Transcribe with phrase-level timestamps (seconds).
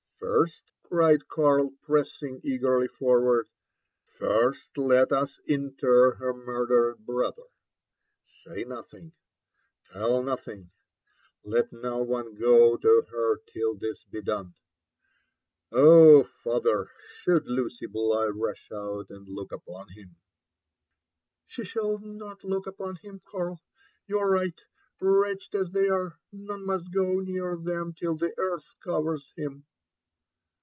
[0.21, 3.49] "First," cried Karl, pressing eagerly forward,"
[4.19, 7.41] first let ua inter her murdered brother.
[8.43, 9.13] Say nothing—
[9.91, 10.69] tell nothing—
[11.43, 14.53] let no one go to her till this be done.—
[15.71, 16.89] Ob, father!
[17.23, 20.17] should Luey Bligh rush out and look upon him—""
[21.47, 23.59] She sb^U not look upon him, Karl.—
[24.05, 24.61] You are right;—
[24.99, 29.65] wretched aa they are, none must go near them till the earth covers him."